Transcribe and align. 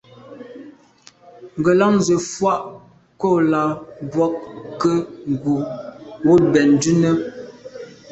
Ngelan 1.59 1.95
ze 2.05 2.15
mfùag 2.21 2.61
ko 3.21 3.29
là 3.51 3.61
mbwôg 4.03 4.33
nke 4.69 4.91
ngù 5.33 5.55
wut 6.25 6.43
ben 6.53 6.69
ndume. 6.75 7.09